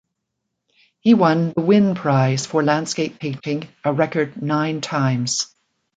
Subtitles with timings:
[1.01, 5.53] He won the Wynne Prize for landscape painting a record nine times.